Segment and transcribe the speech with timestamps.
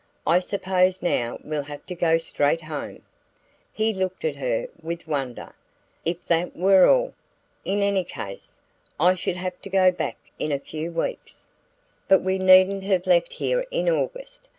[0.25, 3.03] I suppose now we'll have to go straight home."
[3.71, 5.53] He looked at her with wonder.
[6.03, 7.13] "If that were all!
[7.65, 8.59] In any case
[8.99, 11.45] I should have to be back in a few weeks."
[12.07, 14.49] "But we needn't have left here in August!